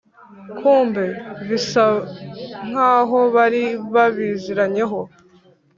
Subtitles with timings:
[0.57, 1.05] kumbe
[1.47, 1.85] bisa
[2.69, 3.63] nkaho bari
[3.93, 4.99] babiziranyeho